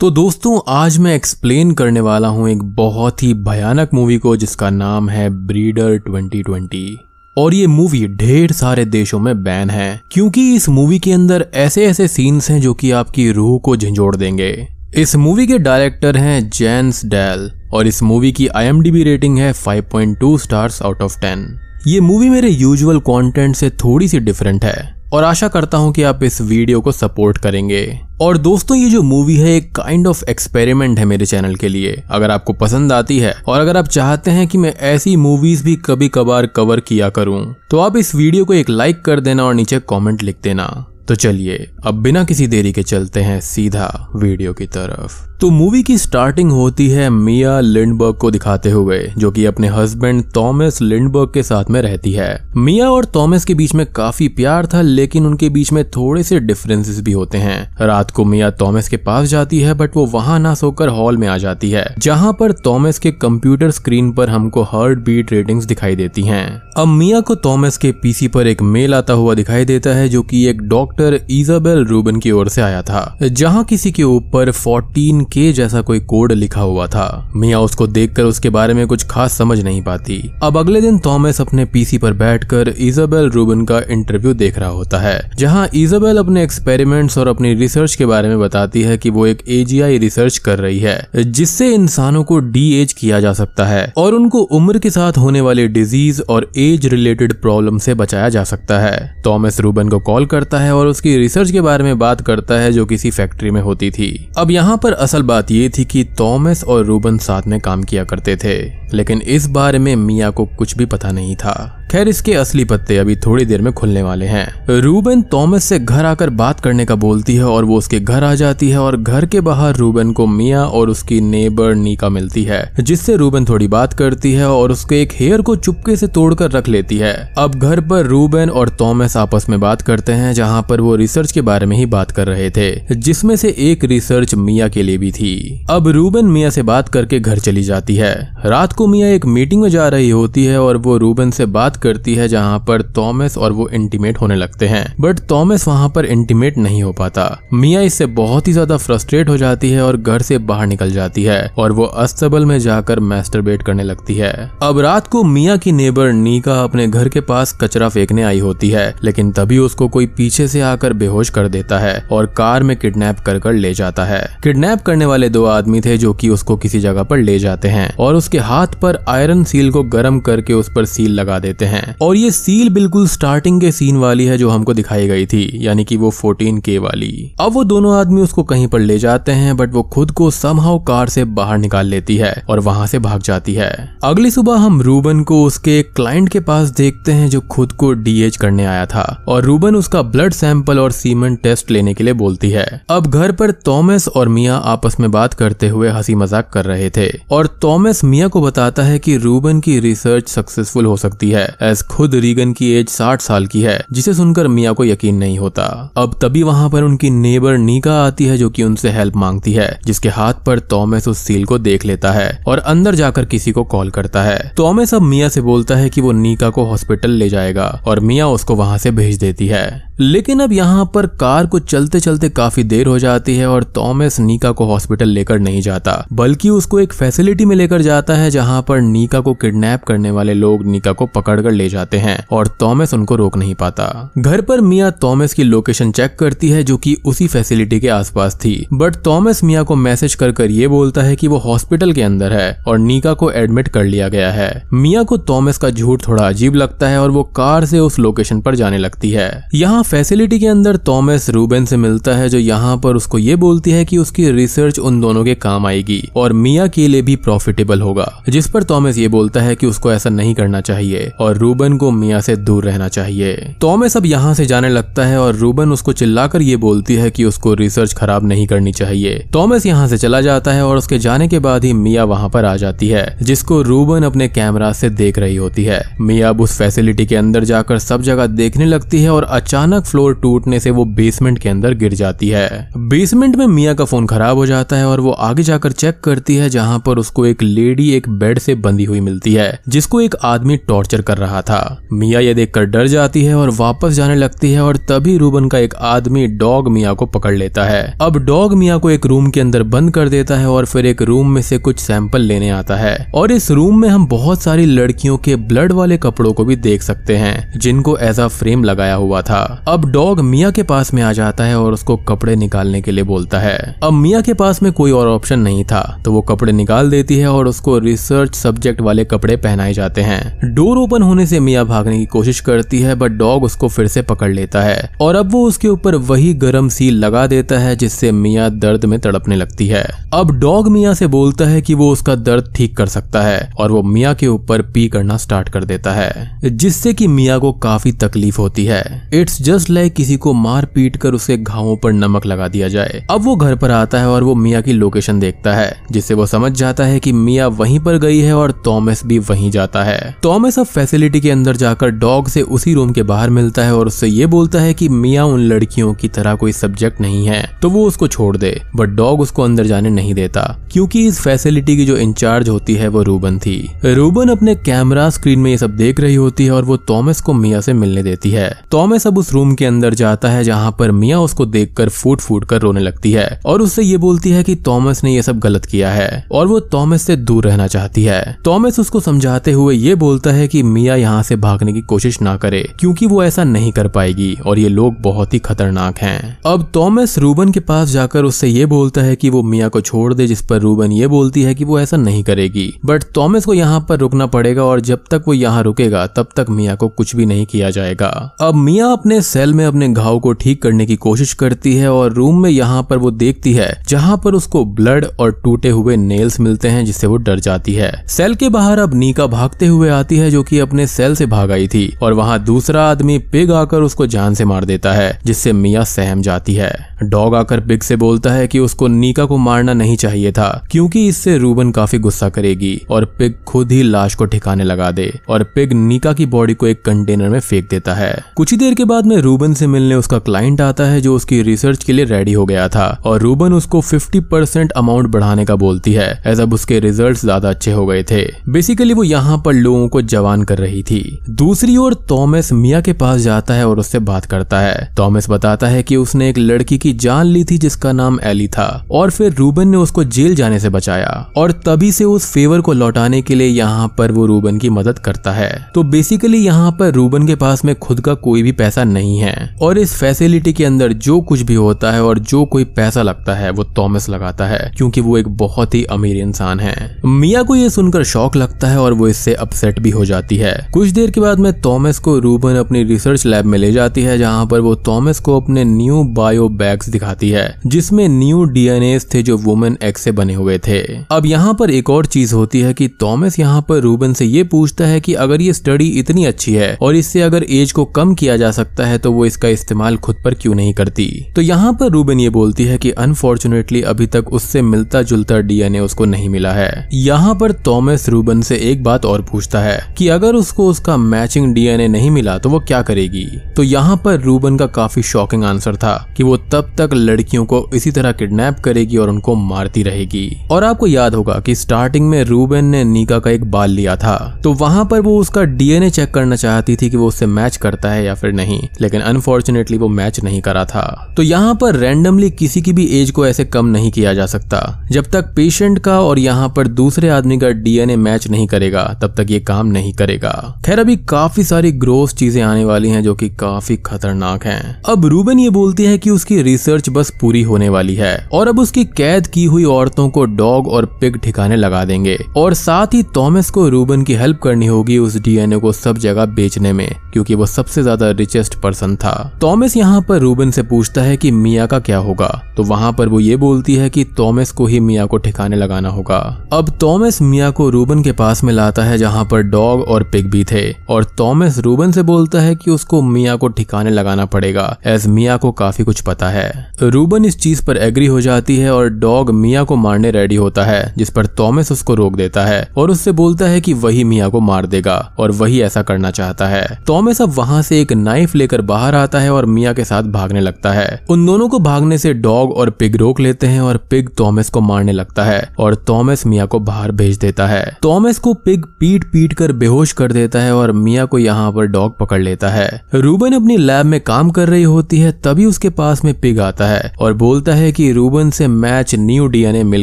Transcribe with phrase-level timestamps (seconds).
[0.00, 4.68] तो दोस्तों, आज मैं एक्सप्लेन करने वाला हूँ एक बहुत ही भयानक मूवी को जिसका
[4.70, 6.96] नाम है ब्रीडर 2020
[7.36, 11.86] और ये मूवी ढेर सारे देशों में बैन है, क्योंकि इस मूवी के अंदर ऐसे
[11.86, 16.50] ऐसे सीन्स हैं जो कि आपकी रूह को झंझोड़ देंगे। इस मूवी के डायरेक्टर हैं
[16.50, 21.44] जेंस डेल और इस मूवी की आईएमडीबी रेटिंग है 5.2 स्टार्स आउट ऑफ़ 10
[21.86, 26.02] ये मूवी मेरे यूजुअल कंटेंट से थोड़ी सी डिफरेंट है। और आशा करता हूँ कि
[26.02, 30.24] आप इस वीडियो को सपोर्ट करेंगे। और दोस्तों, ये जो मूवी है, एक काइंड ऑफ़
[30.24, 34.30] एक्सपेरिमेंट है मेरे चैनल के लिए। अगर आपको पसंद आती है और अगर आप चाहते
[34.30, 38.44] हैं कि मैं ऐसी मूवीज़ भी कभी कभार कवर किया करूँ तो आप इस वीडियो
[38.44, 40.66] को एक लाइक कर देना और नीचे कॉमेंट लिख देना।
[41.08, 45.82] तो चलिए, अब बिना किसी देरी के चलते हैं सीधा वीडियो की तरफ़। तो मूवी
[45.82, 51.30] की स्टार्टिंग होती है मिया लिंडबर्ग को दिखाते हुए, जो कि अपने हस्बैंड थॉमस लिंडबर्ग
[51.34, 55.26] के साथ में रहती है। मिया और थॉमस के बीच में काफ़ी प्यार था, लेकिन
[55.26, 59.28] उनके बीच में थोड़े से डिफरेंसेस भी होते हैं। रात को मिया थॉमस के पास
[59.28, 62.98] जाती है बट वो वहाँ ना सोकर हॉल में आ जाती है, जहाँ पर थॉमस
[62.98, 66.42] के कंप्यूटर स्क्रीन पर हमको हार्ट बीट रेटिंग्स दिखाई देती है।
[66.76, 70.22] अब मिया को थॉमस के पीसी पर एक मेल आता हुआ दिखाई देता है, जो
[70.22, 75.24] कि एक डॉक्टर इजाबेल रूबन की ओर से आया था, जहाँ किसी के ऊपर फोर्टीन
[75.28, 79.36] के जैसा कोई कोड लिखा हुआ था। मिया उसको देखकर उसके बारे में कुछ खास
[79.38, 84.32] समझ नहीं पाती। अब अगले दिन थॉमस अपने पीसी पर बैठकर इजाबेल रूबन का इंटरव्यू
[84.34, 88.82] देख रहा होता है, जहाँ इजाबेल अपने एक्सपेरिमेंट्स और अपनी रिसर्च के बारे में बताती
[88.82, 93.20] है कि वो एक एजीआई रिसर्च कर रही है, जिससे इंसानों को डी एज किया
[93.20, 97.78] जा सकता है और उनको उम्र के साथ होने वाले डिज़ीज़ और एज रिलेटेड प्रॉब्लम
[97.78, 101.60] से बचाया जा सकता है। थॉमस रूबन को कॉल करता है और उसकी रिसर्च के
[101.60, 105.17] बारे में बात करता है जो किसी फैक्ट्री में होती थी। अब यहाँ पर असल
[105.22, 109.46] बात यह थी कि थॉमस और रूबन साथ में काम किया करते थे, लेकिन इस
[109.46, 113.44] बारे में मिया को कुछ भी पता नहीं था। खैर, इसके असली पत्ते अभी थोड़ी
[113.44, 117.44] देर में खुलने वाले हैं। रूबन थॉमस से घर आकर बात करने का बोलती है
[117.44, 120.90] और वो उसके घर आ जाती है और घर के बाहर रूबन को मिया और
[120.90, 125.42] उसकी नेबर नीका मिलती है, जिससे रूबन थोड़ी बात करती है और उसके एक हेयर
[125.42, 129.58] को चुपके से तोड़कर रख लेती है। अब घर पर रूबन और थॉमस आपस में
[129.60, 132.94] बात करते हैं, जहाँ पर वो रिसर्च के बारे में ही बात कर रहे थे,
[132.94, 137.20] जिसमें से एक रिसर्च मिया के लिए भी थी। अब रूबन मिया से बात करके
[137.20, 140.76] घर चली जाती है। रात को मिया एक मीटिंग में जा रही होती है और
[140.78, 144.84] वो रूबन से बात करती है जहाँ पर थॉमस और वो इंटीमेट होने लगते हैं।
[145.00, 149.36] बट थॉमस वहाँ पर इंटीमेट नहीं हो पाता। मिया इससे बहुत ही ज़्यादा फ्रस्ट्रेट हो
[149.36, 153.62] जाती है और घर से बाहर निकल जाती है और वो अस्तबल में जाकर मैस्टरबेट
[153.62, 157.88] करने लगती है। अब रात को मिया की नेबर नीका अपने घर के पास कचरा
[157.88, 161.98] फेंकने आई होती है, लेकिन तभी उसको कोई पीछे से आकर बेहोश कर देता है
[162.12, 165.96] और कार में किडनैप कर कर ले जाता है। किडनैप करने वाले दो आदमी थे
[165.98, 169.70] जो कि उसको किसी जगह पर ले जाते हैं और उसके हाथ पर आयरन सील
[169.70, 171.67] को गर्म करके उस पर सील लगा देते हैं
[172.02, 175.84] और ये सील बिल्कुल स्टार्टिंग के सीन वाली है जो हमको दिखाई गई थी, यानी
[175.84, 179.56] कि वो 14 के वाली। अब वो दोनों आदमी उसको कहीं पर ले जाते हैं
[179.56, 183.22] बट वो खुद को समहाउ कार से बाहर निकाल लेती है और वहाँ से भाग
[183.22, 183.70] जाती है।
[184.04, 188.36] अगली सुबह हम रूबन को उसके क्लाइंट के पास देखते हैं जो खुद को डीएच
[188.36, 192.50] करने आया था और रूबन उसका ब्लड सैंपल और सीमेंट टेस्ट लेने के लिए बोलती
[192.50, 196.64] है। अब घर पर थॉमस और मिया आपस में बात करते हुए हँसी मज़ाक कर
[196.64, 201.30] रहे थे और थॉमस मिया को बताता है कि रूबन की रिसर्च सक्सेसफुल हो सकती
[201.30, 205.14] है। एज खुद रीगन की एज 60 साल की है, जिसे सुनकर मिया को यकीन
[205.14, 209.16] नहीं होता। अब तभी वहाँ पर उनकी नेबर नीका आती है जो कि उनसे हेल्प
[209.16, 213.24] मांगती है, जिसके हाथ पर थॉमस उस सील को देख लेता है और अंदर जाकर
[213.24, 216.64] किसी को कॉल करता है। थॉमस अब मिया से बोलता है कि वो नीका को
[216.64, 221.06] हॉस्पिटल ले जाएगा और मिया उसको वहाँ से भेज देती है। लेकिन अब यहाँ पर
[221.20, 225.38] कार को चलते चलते काफ़ी देर हो जाती है और थॉमस नीका को हॉस्पिटल लेकर
[225.38, 229.82] नहीं जाता, बल्कि उसको एक फैसिलिटी में लेकर जाता है जहाँ पर नीका को किडनैप
[229.82, 233.88] करने वाले लोग नीका को पकड़कर ले जाते हैं और थॉमस उनको रोक नहीं पाता।
[234.18, 238.36] घर पर मिया थॉमस की लोकेशन चेक करती है जो की उसी फैसिलिटी के आसपास
[238.36, 242.02] थी, बट थॉमस मिया को मैसेज कर कर ये बोलता है की वो हॉस्पिटल के
[242.02, 246.06] अंदर है और नीका को एडमिट कर लिया गया है। मिया को थॉमस का झूठ
[246.08, 249.82] थोड़ा अजीब लगता है और वो कार से उस लोकेशन पर जाने लगती है। यहाँ
[249.88, 253.84] फैसिलिटी के अंदर थॉमस रूबेन से मिलता है, जो यहाँ पर उसको ये बोलती है
[253.84, 258.06] कि उसकी रिसर्च उन दोनों के काम आएगी और मिया के लिए भी प्रॉफिटेबल होगा।
[258.28, 261.90] जिस पर थॉमस ये बोलता है कि उसको ऐसा नहीं करना चाहिए और रूबन को
[261.90, 265.92] मिया से दूर रहना चाहिए। थॉमस अब यहाँ से जाने लगता है और रूबन उसको
[265.92, 270.20] चिल्लाकर ये बोलती है कि उसको रिसर्च खराब नहीं करनी चाहिए। थॉमस यहाँ से चला
[270.20, 273.62] जाता है और उसके जाने के बाद ही मिया वहाँ पर आ जाती है, जिसको
[273.62, 277.78] रूबन अपने कैमरा से देख रही होती है। मिया अब उस फैसिलिटी के अंदर जाकर
[277.78, 281.74] सब जगह देखने लगती है और अचानक अचानक फ्लोर टूटने से वो बेसमेंट के अंदर
[281.74, 285.42] गिर जाती है। बेसमेंट में मिया का फ़ोन खराब हो जाता है और वो आगे
[285.42, 289.34] जाकर चेक करती है, जहाँ पर उसको एक लेडी एक बेड से बंधी हुई मिलती
[289.34, 291.60] है, जिसको एक आदमी टॉर्चर कर रहा था।
[291.92, 295.58] मिया ये देखकर डर जाती है और वापस जाने लगती है और तभी रूबन का
[295.58, 299.40] एक आदमी डॉग मिया को पकड़ लेता है। अब डॉग मिया को एक रूम के
[299.40, 302.76] अंदर बंद कर देता है और फिर एक रूम में से कुछ सैंपल लेने आता
[302.76, 306.56] है। और इस रूम में हम बहुत सारी लड़कियों के ब्लड वाले कपड़ों को भी
[306.58, 310.92] देख सकते हैं, जिनको एज अ फ्रेम लगाया हुआ था। अब डॉग मिया के पास
[310.94, 314.34] में आ जाता है और उसको कपड़े निकालने के लिए बोलता है। अब मिया के
[314.34, 317.78] पास में कोई और ऑप्शन नहीं था तो वो कपड़े निकाल देती है और उसको
[317.78, 322.40] रिसर्च सब्जेक्ट वाले कपड़े पहनाए जाते हैं। डोर ओपन होने से मिया भागने की कोशिश
[322.40, 325.94] करती है बट डॉग उसको फिर से पकड़ लेता है। और अब वो उसके ऊपर
[325.94, 330.68] वही गर्म सील लगा देता है, जिससे मिया दर्द में तड़पने लगती है। अब डॉग
[330.68, 334.14] मिया से बोलता है कि वो उसका दर्द ठीक कर सकता है, और वो मिया
[334.14, 338.64] के ऊपर पी करना स्टार्ट कर देता है, जिससे कि मिया को काफ़ी तकलीफ़ होती
[338.64, 342.68] है। इट्स जस्ट लाइक किसी को मार पीट कर उसे घावों पर नमक लगा दिया
[342.68, 346.14] जाए। अब वो घर पर आता है और वो मिया की लोकेशन देखता है, जिससे
[346.14, 349.82] वो समझ जाता है कि मिया वहीं पर गई है और थॉमस भी वहीं जाता
[349.84, 353.74] है। थॉमस अब फैसिलिटी के अंदर जाकर डॉग से उसी रूम के बाहर मिलता है
[353.74, 357.42] और उससे ये बोलता है कि मिया उन लड़कियों की तरह कोई सब्जेक्ट नहीं है
[357.62, 361.76] तो वो उसको छोड़ दे, बट डॉग उसको अंदर जाने नहीं देता, क्योंकि इस फैसिलिटी
[361.76, 365.76] की जो इंचार्ज होती है वो रूबन थी। रूबन अपने कैमरा स्क्रीन में ये सब
[365.76, 369.18] देख रही होती है और वो थॉमस को मिया से मिलने देती है। थॉमस अब
[369.18, 372.80] उस रूम के अंदर जाता है, जहाँ पर मिया उसको देखकर फूट फूट कर रोने
[372.80, 376.24] लगती है और उससे ये बोलती है कि थॉमस ने ये सब गलत किया है
[376.32, 380.46] और वो थॉमस से दूर रहना चाहती है। थॉमस उसको समझाते हुए ये बोलता है
[380.48, 384.34] कि मिया यहाँ से भागने की कोशिश ना करे, क्योंकि वो ऐसा नहीं कर पाएगी
[384.46, 388.66] और ये लोग बहुत ही खतरनाक हैं। अब थॉमस रूबन के पास जाकर उससे ये
[388.66, 391.64] बोलता है कि वो मिया को छोड़ दे, जिस पर रूबन ये बोलती है कि
[391.64, 395.34] वो ऐसा नहीं करेगी। बट थॉमस को यहाँ पर रुकना पड़ेगा और जब तक वो
[395.34, 398.08] यहाँ रुकेगा, तब तक मिया को कुछ भी नहीं किया जाएगा।
[398.40, 402.12] अब मिया अपने सेल में अपने घाव को ठीक करने की कोशिश करती है और
[402.12, 406.40] रूम में यहाँ पर वो देखती है, जहाँ पर उसको ब्लड और टूटे हुए नेल्स
[406.40, 410.16] मिलते हैं, जिससे वो डर जाती है। सेल के बाहर अब नीका भागते हुए आती
[410.16, 413.82] है, जो कि अपने सेल से भाग आई थी, और वहाँ दूसरा आदमी पिग आकर
[413.82, 416.72] उसको जान से मार देता है, जिससे मिया सहम जाती है।
[417.02, 421.06] डॉग आकर पिग से बोलता है कि उसको नीका को मारना नहीं चाहिए था, क्योंकि
[421.08, 425.42] इससे रूबन काफ़ी गुस्सा करेगी, और पिग खुद ही लाश को ठिकाने लगा दे, और
[425.42, 428.84] पिग नीका की बॉडी को एक कंटेनर में फेंक देता है। कुछ ही देर के
[428.84, 432.32] बाद में रूबन से मिलने उसका क्लाइंट आता है जो उसकी रिसर्च के लिए रेडी
[432.32, 436.54] हो गया था और रूबन उसको 50 परसेंट अमाउंट बढ़ाने का बोलती है एज अब
[436.54, 440.58] उसके रिज़ल्ट ज़्यादा अच्छे हो गए थे। बेसिकली वो यहाँ पर लोगों को जवान कर
[440.58, 444.88] रही थी। दूसरी ओर थॉमस मिया के पास जाता है और उससे बात करता है।
[444.98, 448.66] थॉमस बताता है कि उसने एक लड़की की जान ली थी जिसका नाम एली था
[448.90, 452.72] और फिर रूबन ने उसको जेल जाने से बचाया और तभी से उस फेवर को
[452.72, 456.92] लौटाने के लिए यहाँ पर वो रूबन की मदद करता है। तो बेसिकली यहाँ पर
[456.92, 460.64] रूबन के पास में खुद का कोई भी पैसा नहीं है। और इस फैसिलिटी के
[460.64, 464.46] अंदर जो कुछ भी होता है और जो कोई पैसा लगता है, वो थॉमस लगाता
[464.46, 466.76] है, क्योंकि वो एक बहुत ही अमीर इंसान है।
[467.06, 470.56] मिया को ये सुनकर शौक लगता है और वो इससे अपसेट भी हो जाती है।
[470.74, 474.18] कुछ देर के बाद में थॉमस को रूबन अपनी रिसर्च लैब में ले जाती है,
[474.18, 479.22] जहाँ पर वो थॉमस को अपने न्यू बायो बैग्स दिखाती है, जिसमें न्यू डीएनए थे
[479.22, 480.78] जो वुमेन एक्स से बने हुए थे।
[481.10, 484.42] अब यहाँ पर एक और चीज़ होती है कि थॉमस यहाँ पर रूबन से ये
[484.44, 488.14] पूछता है कि अगर ये स्टडी इतनी अच्छी है और इससे अगर एज को कम
[488.14, 491.08] किया जा सकता है तो वो इसका इस्तेमाल खुद पर क्यों नहीं करती?
[491.36, 495.80] तो यहाँ पर रूबेन ये बोलती है कि अनफॉर्चुनेटली अभी तक उससे मिलता जुलता डीएनए
[495.80, 500.08] उसको नहीं मिला है। यहाँ पर थॉमस रूबन से एक बात और पूछता है कि
[500.08, 503.26] अगर उसको उसका मैचिंग डीएनए नहीं मिला तो वो क्या करेगी?
[503.56, 507.64] तो यहाँ पर रूबन का काफ़ी शॉकिंग आंसर था कि वो तब तक लड़कियों को
[507.74, 512.22] इसी तरह किडनैप करेगी और उनको मारती रहेगी। और आपको याद होगा कि स्टार्टिंग में
[512.24, 516.12] रूबेन ने नीका का एक बाल लिया था। तो वहाँ पर वो उसका डीएनए चेक
[516.14, 519.88] करना चाहती थी कि वो उससे मैच करता है या फिर नहीं। लेकिन अनफॉर्चुनेटली वो
[519.90, 523.66] मैच नहीं करा था। तो यहाँ पर रैंडमली किसी की भी एज को ऐसे कम
[523.68, 527.96] नहीं किया जा सकता। जब तक पेशेंट का और यहाँ पर दूसरे आदमी का डीएनए
[527.98, 530.32] मैच नहीं करेगा, तब तक ये काम नहीं करेगा।
[530.66, 535.06] खैर, अभी काफ़ी सारी ग्रोस चीज़ें आने वाली हैं जो कि काफ़ी खतरनाक हैं। अब
[535.06, 538.84] रूबन ये बोलती है कि उसकी रिसर्च बस पूरी होने वाली है और अब उसकी
[538.96, 543.50] कैद की हुई औरतों को डॉग और पिग ठिकाने लगा देंगे और साथ ही थॉमस
[543.50, 547.46] को रूबन की हेल्प करनी होगी उस डीएनए को सब जगह बेचने में, क्योंकि वो
[547.48, 551.78] सबसे ज़्यादा रिचेस्ट पर्सन था। थॉमस यहाँ पर रूबन से पूछता है कि मिया का
[551.78, 555.16] क्या होगा। तो वहाँ पर वो ये बोलती है कि थॉमस को ही मिया को
[555.16, 556.18] ठिकाने लगाना होगा।
[556.52, 560.30] अब थॉमस मिया को रूबन के पास में लाता है जहाँ पर डॉग और पिग
[560.30, 564.76] भी थे। और थॉमस रूबन से बोलता है कि उसको मिया को ठिकाने लगाना पड़ेगा,
[564.86, 566.50] एज मिया को काफ़ी कुछ पता है।
[566.82, 570.64] रूबन इस चीज़ पर एग्री हो जाती है और डॉग मिया को मारने रेडी होता
[570.64, 574.28] है, जिस पर थॉमस उसको रोक देता है और उससे बोलता है कि वही मिया
[574.28, 578.34] को मार देगा, और वही ऐसा करना चाहता है। थॉमस अब वहाँ से एक नाइफ
[578.34, 581.98] लेकर बाहर आता है और मिया के साथ भागने लगता है। उन दोनों को भागने
[581.98, 585.76] से डॉग और पिग रोक लेते हैं और पिग थॉमस को मारने लगता है और
[585.88, 590.12] थॉमस मिया को बाहर भेज देता है। थॉमस को पिग पीट पीट कर बेहोश कर
[590.12, 594.00] देता है और मिया को यहाँ पर डॉग पकड़ लेता है। रूबन अपनी लैब में
[594.00, 597.72] काम कर रही होती है, तभी उसके पास में पिग आता है और बोलता है
[597.72, 599.82] कि रूबन से मैच न्यू डीएनए मिल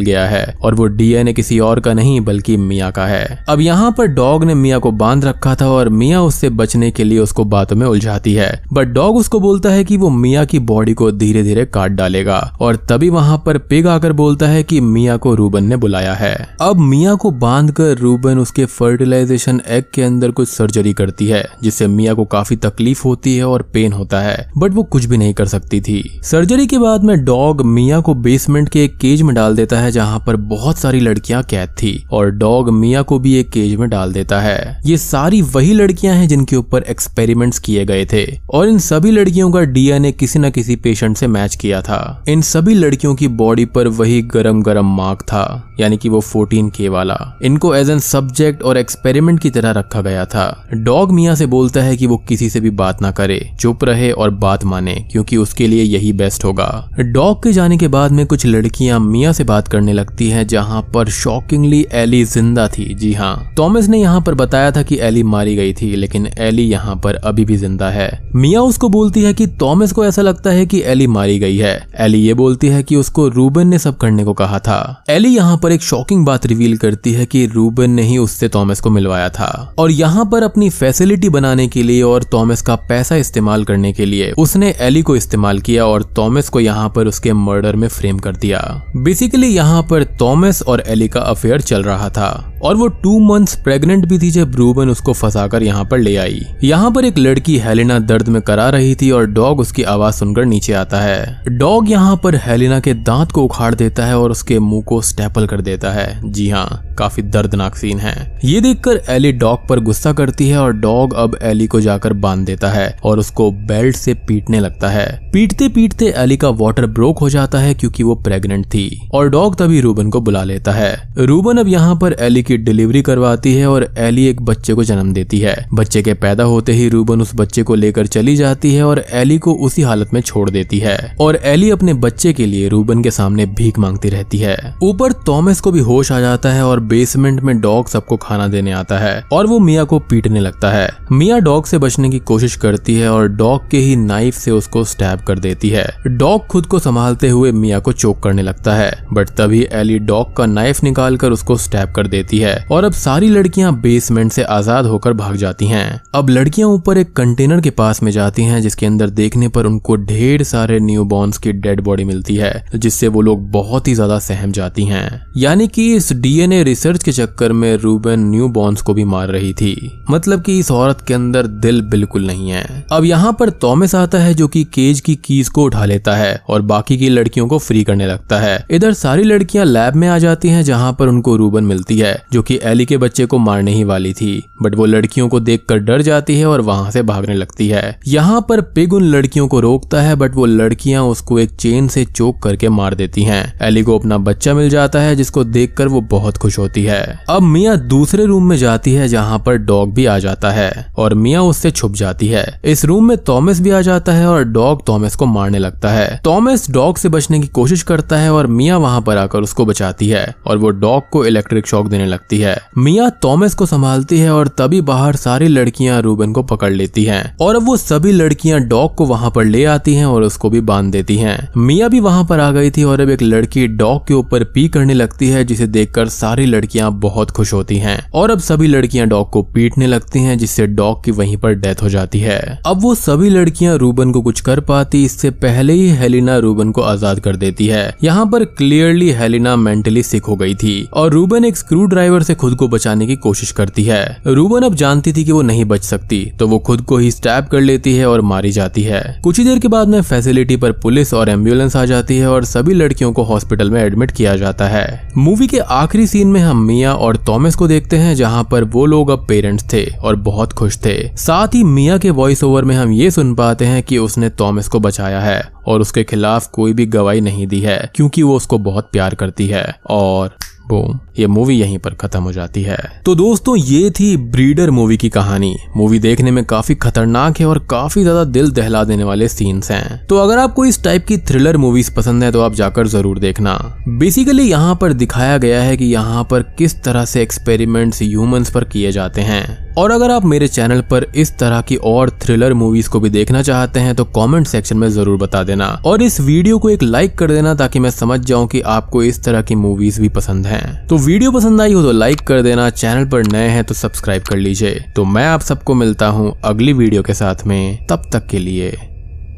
[0.00, 3.94] गया है और वो डीएनए किसी और का नहीं, बल्कि मिया का है। अब यहाँ
[3.98, 7.44] पर डॉग ने मिया को बाँध रखा था और मिया उससे बचने के लिए उसको
[7.44, 11.10] बातों में उलझाती है। बट डॉग उसको बोलता है कि वो मिया की बॉडी को
[11.12, 15.34] धीरे धीरे काट डालेगा और तभी वहाँ पर पिग आकर बोलता है कि मिया को
[15.34, 20.30] रूबन ने बुलाया है। अब मिया को बाँध कर रूबन उसके फर्टिलाइजेशन एग के अंदर
[20.30, 24.50] कुछ सर्जरी करती है, जिससे मिया को काफ़ी तकलीफ़ होती है और पेन होता है।
[24.58, 28.14] बट वो कुछ भी नहीं कर सकती थी। सर्जरी के बाद में डॉग मिया को
[28.14, 32.06] बेसमेंट के एक केज में डाल देता है, जहाँ पर बहुत सारी लड़कियाँ कैद थी
[32.12, 36.14] और डॉग मिया को भी एक केज में डाल देता है। ये सारी वही लड़कियाँ
[36.14, 40.50] हैं जिनके ऊपर एक्सपेरिमेंट्स किए गए थे। और इन सभी लड़कियों का डीएनए किसी न
[40.50, 44.94] किसी पेशेंट से मैच किया था। इन सभी लड़कियों की बॉडी पर वही गरम गरम
[44.96, 49.50] मार्क था, यानी कि वो 14 के वाला। इनको एज एन सब्जेक्ट और एक्सपेरिमेंट की
[49.50, 53.02] तरह रखा गया था। डॉग मिया से बोलता है कि वो किसी से भी बात
[53.02, 57.52] ना करे, चुप रहे और बात माने, क्योंकि उसके लिए यही बेस्ट होगा। डॉग के
[57.52, 61.84] जाने के बाद में कुछ लड़कियाँ मिया से बात करने लगती हैं, जहाँ पर शॉकिंगली
[61.94, 65.72] एली ज़िंदा थी। जी हाँ थॉमस ने यहाँ पर बताया था कि एली मारी गई
[65.72, 68.10] थी, लेकिन एली यहाँ पर अभी भी ज़िंदा है।
[68.46, 71.88] मिया उसको बोलती है कि थॉमस को ऐसा लगता है कि एली मारी गई है।
[72.00, 75.56] एली ये बोलती है कि उसको रूबन ने सब करने को कहा था। एली यहाँ
[75.56, 79.28] पर एक शॉकिंग बात रिवील करती है कि रूबन ने ही उससे थॉमस को मिलवाया
[79.28, 83.92] था। और यहाँ पर अपनी फैसिलिटी बनाने के लिए और थॉमस का पैसा इस्तेमाल करने
[83.92, 87.88] के लिए उसने एली को इस्तेमाल किया और थॉमस को यहाँ पर उसके मर्डर में
[87.88, 88.60] फ्रेम कर दिया।
[88.96, 93.54] बेसिकली यहाँ पर थॉमस और एली का अफेयर चल रहा था। और वो टू मंथ्स
[93.56, 97.58] प्रेग्नेंट भी थी जब रूबन उसको फंसाकर यहाँ पर ले आई। यहाँ पर एक लड़की
[97.58, 101.90] हेलिना दर्द में करा रही थी और डॉग उसकी आवाज़ सुनकर नीचे आता है। डॉग
[101.90, 105.60] यहाँ पर हेलिना के दांत को उखाड़ देता है और उसके मुँह को स्टेपल कर
[105.60, 110.48] देता है। जी हाँ काफ़ी दर्दनाक सीन है। ये देखकर एली डॉग पर गुस्सा करती
[110.48, 114.60] है और डॉग अब एली को जाकर बाँध देता है और उसको बेल्ट से पीटने
[114.60, 119.08] लगता है। पीटते पीटते एली का वाटर ब्रोक हो जाता है क्योंकि वो प्रेग्नेंट थी
[119.14, 123.02] और डॉग तभी रूबन को बुला लेता है। रूबन अब यहाँ पर एली की डिलीवरी
[123.02, 126.88] करवाती है और एली एक बच्चे को जन्म देती है। बच्चे के पैदा होते ही
[126.88, 130.48] रूबन उस बच्चे को लेकर चली जाती है और एली को उसी हालत में छोड़
[130.50, 134.56] देती है। और एली अपने बच्चे के लिए रूबन के सामने भीख मांगती रहती है।
[134.82, 138.72] ऊपर थॉमस को भी होश आ जाता है और बेसमेंट में डॉग सबको खाना देने
[138.72, 142.56] आता है और वो मिया को पीटने लगता है। मिया डॉग से बचने की कोशिश
[142.56, 146.66] करती है और डॉग के ही नाइफ से उसको स्टैब कर देती है। डॉग खुद
[146.66, 150.82] को संभालते हुए मिया को चोक करने लगता है, बट तभी एली डॉग का नाइफ
[150.84, 155.12] निकाल कर उसको स्टैब कर देती है और अब सारी लड़कियाँ बेसमेंट से आज़ाद होकर
[155.12, 159.10] भाग जाती हैं। अब लड़कियाँ ऊपर एक कंटेनर के पास में जाती हैं, जिसके अंदर
[159.12, 161.04] देखने पर उनको ढेर सारे न्यू
[161.42, 165.66] की डेड बॉडी मिलती है, जिससे वो लोग बहुत ही ज़्यादा सहम जाती हैं। यानी
[165.68, 169.74] कि इस डीएनए रिसर्च के चक्कर में रूबन न्यू बॉन्स को भी मार रही थी।
[170.10, 174.18] मतलब कि इस औरत के अंदर दिल बिल्कुल नहीं है। अब यहाँ पर थॉमस आता
[174.18, 177.58] है, जो कि केज की कीज को उठा लेता है और बाकी की लड़कियों को
[177.58, 181.36] फ्री करने लगता है। इधर सारी लड़कियाँ लैब में आ जाती हैं, जहाँ पर उनको
[181.36, 184.86] रूबन मिलती है। जो कि एली के बच्चे को मारने ही वाली थी। बट वो
[184.86, 188.92] लड़कियों को देखकर डर जाती है और वहाँ से भागने लगती है। यहाँ पर पिग
[188.92, 192.94] उन लड़कियों को रोकता है, बट वो लड़कियाँ उसको एक चेन से चोक करके मार
[192.94, 196.82] देती हैं। एली को अपना बच्चा मिल जाता है, जिसको देखकर वो बहुत खुश होती
[196.82, 200.86] है। अब मिया दूसरे रूम में जाती है, जहाँ पर डॉग भी आ जाता है,
[200.98, 204.44] और मिया उससे छुप जाती है। इस रूम में थॉमस भी आ जाता है और
[204.44, 208.46] डॉग थॉमस को मारने लगता है। थॉमस डॉग से बचने की कोशिश करता है और
[208.46, 212.15] मिया वहाँ पर आकर उसको बचाती है, और वो डॉग को इलेक्ट्रिक शॉक देने लगती
[212.32, 217.04] है। मिया थॉमस को संभालती है और तभी बाहर सारी लड़कियाँ रूबन को पकड़ लेती
[217.04, 220.50] हैं। और अब वो सभी लड़कियाँ डॉग को वहाँ पर ले आती हैं और उसको
[220.50, 223.66] भी बाँध देती हैं। मिया भी वहाँ पर आ गई थी और अब एक लड़की
[223.66, 228.10] डॉग के ऊपर पी करने लगती है, जिसे देखकर सारी लड़कियाँ बहुत खुश होती हैं।
[228.14, 231.82] और अब सभी लड़कियाँ डॉग को पीटने लगती हैं, जिससे डॉग की वहीं पर डेथ
[231.82, 235.90] हो जाती है। अब वो सभी लड़कियाँ रूबन को कुछ कर पाती, इससे पहले ही
[235.90, 240.54] हेलिना रूबन को आज़ाद कर देती है। यहाँ पर क्लियरली हेलिना मेंटली सिक हो गई
[240.54, 244.62] थी। और रूबन एक स्क्रू ड्राइवर से खुद को बचाने की कोशिश करती है। रूबन
[244.62, 247.60] अब जानती थी कि वो नहीं बच सकती तो वो खुद को ही स्टैप कर
[247.60, 251.12] लेती है और मारी जाती है। कुछ ही देर के बाद में फैसिलिटी पर पुलिस
[251.14, 254.86] और एंबुलेंस आ जाती है और सभी लड़कियों को हॉस्पिटल में एडमिट किया जाता है।
[255.16, 258.86] मूवी के आखिरी सीन में हम मिया और थॉमस को देखते हैं, जहाँ पर वो
[258.86, 262.74] लोग अब पेरेंट्स थे और बहुत खुश थे। साथ ही मिया के वॉइस ओवर में
[262.76, 266.72] हम ये सुन पाते हैं कि उसने थॉमस को बचाया है और उसके खिलाफ कोई
[266.72, 270.34] भी गवाही नहीं दी है, क्योंकि वो उसको बहुत प्यार करती है और
[270.68, 274.96] बूम ये मूवी यहीं पर खत्म हो जाती है। तो दोस्तों, ये थी ब्रीडर मूवी
[274.96, 279.28] की कहानी। मूवी देखने में काफ़ी खतरनाक है और काफ़ी ज़्यादा दिल दहला देने वाले
[279.28, 282.86] सीन्स हैं। तो अगर आपको इस टाइप की थ्रिलर मूवीज़ पसंद है तो आप जाकर
[282.88, 283.58] ज़रूर देखना।
[283.90, 288.64] बेसिकली यहाँ पर दिखाया गया है कि यहाँ पर किस तरह से एक्सपेरिमेंट्स ह्यूमंस पर
[288.66, 289.44] किए जाते हैं।
[289.78, 293.42] और अगर आप मेरे चैनल पर इस तरह की और थ्रिलर मूवीज़ को भी देखना
[293.42, 297.18] चाहते हैं तो कमेंट सेक्शन में ज़रूर बता देना। और इस वीडियो को एक लाइक
[297.18, 300.55] कर देना, ताकि मैं समझ जाऊँ कि आपको इस तरह की मूवीज़ भी पसंद हैं।
[300.56, 303.74] हैं तो वीडियो पसंद आई हो तो लाइक कर देना चैनल पर नए हैं तो
[303.74, 308.10] सब्सक्राइब कर लीजिए तो मैं आप सबको मिलता हूँ अगली वीडियो के साथ में, तब
[308.12, 308.78] तक के लिए,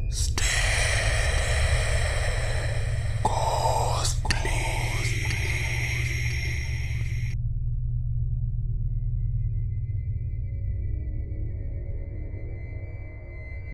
[0.09, 0.68] Stay.